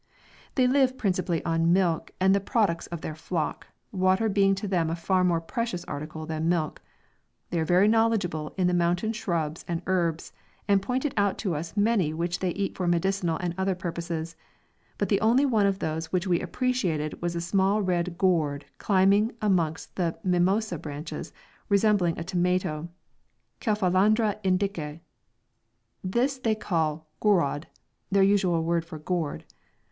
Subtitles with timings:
[0.55, 4.89] They live principally on milk and the products of their flocks, water being to them
[4.89, 6.81] a far more precious article than milk.
[7.51, 10.33] They are very knowledgeable in the mountain shrubs and herbs,
[10.67, 14.35] and pointed out to us many which they eat for medicinal and other purposes;
[14.97, 19.31] but the only one of these which we appreciated was a small red gourd climbing
[19.39, 21.31] amongst the mimosa branches,
[21.69, 22.89] resembling a tomato,
[23.63, 24.99] Cephalandra Indica.
[26.03, 27.65] This they call gourod,
[28.09, 29.45] their usual word for gourd.